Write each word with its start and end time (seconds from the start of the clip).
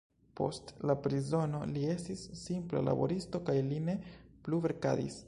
Post 0.39 0.71
la 0.91 0.93
prizono 1.03 1.59
li 1.75 1.83
estis 1.95 2.25
simpla 2.43 2.83
laboristo 2.89 3.43
kaj 3.51 3.59
li 3.69 3.79
ne 3.91 3.97
plu 4.49 4.65
verkadis. 4.67 5.19